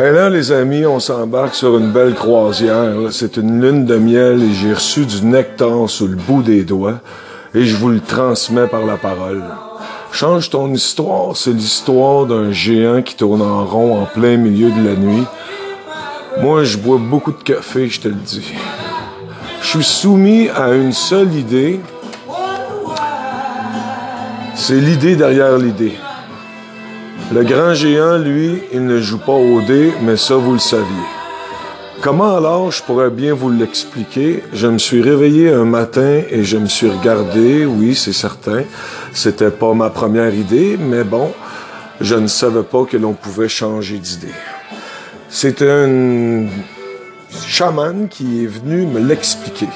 [0.00, 2.94] Et là, les amis, on s'embarque sur une belle croisière.
[3.10, 7.00] C'est une lune de miel et j'ai reçu du nectar sous le bout des doigts
[7.54, 9.42] et je vous le transmets par la parole.
[10.10, 14.88] Change ton histoire, c'est l'histoire d'un géant qui tourne en rond en plein milieu de
[14.88, 15.26] la nuit.
[16.40, 18.54] Moi, je bois beaucoup de café, je te le dis.
[19.60, 21.78] Je suis soumis à une seule idée.
[24.54, 25.92] C'est l'idée derrière l'idée.
[27.32, 31.06] Le grand géant, lui, il ne joue pas au dé, mais ça, vous le saviez.
[32.02, 34.42] Comment alors je pourrais bien vous l'expliquer?
[34.52, 38.64] Je me suis réveillé un matin et je me suis regardé, oui, c'est certain.
[39.12, 41.32] C'était pas ma première idée, mais bon,
[42.00, 44.34] je ne savais pas que l'on pouvait changer d'idée.
[45.28, 46.46] C'est un
[47.46, 49.68] chaman qui est venu me l'expliquer.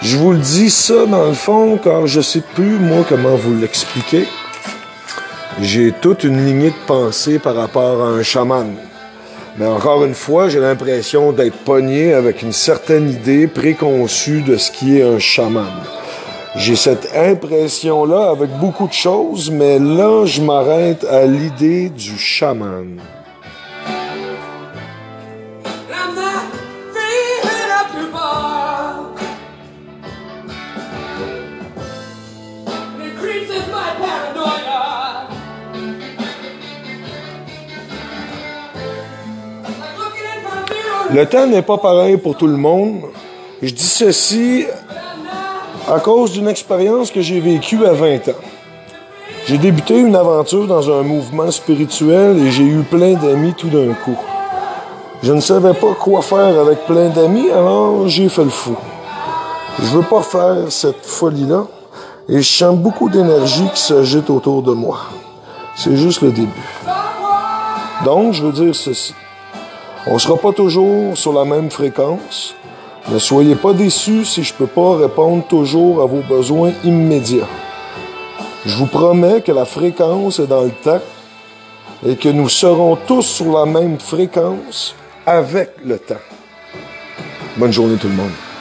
[0.00, 3.54] Je vous le dis ça dans le fond, car je sais plus, moi, comment vous
[3.60, 4.26] l'expliquer.
[5.60, 8.74] J'ai toute une lignée de pensée par rapport à un chaman.
[9.58, 14.70] Mais encore une fois, j'ai l'impression d'être pogné avec une certaine idée préconçue de ce
[14.70, 15.70] qui est un chaman.
[16.56, 22.98] J'ai cette impression-là avec beaucoup de choses, mais là, je m'arrête à l'idée du chaman.
[41.12, 43.02] Le temps n'est pas pareil pour tout le monde.
[43.60, 44.64] Je dis ceci
[45.86, 48.42] à cause d'une expérience que j'ai vécue à 20 ans.
[49.46, 53.92] J'ai débuté une aventure dans un mouvement spirituel et j'ai eu plein d'amis tout d'un
[53.92, 54.16] coup.
[55.22, 58.74] Je ne savais pas quoi faire avec plein d'amis, alors j'ai fait le fou.
[59.80, 61.66] Je veux pas faire cette folie-là
[62.28, 64.98] et je sens beaucoup d'énergie qui s'agite autour de moi.
[65.76, 66.70] C'est juste le début.
[68.04, 69.14] Donc, je veux dire ceci.
[70.06, 72.56] On sera pas toujours sur la même fréquence.
[73.08, 77.48] Ne soyez pas déçus si je peux pas répondre toujours à vos besoins immédiats.
[78.66, 81.00] Je vous promets que la fréquence est dans le temps
[82.04, 86.14] et que nous serons tous sur la même fréquence avec le temps.
[87.56, 88.51] Bonne journée tout le monde.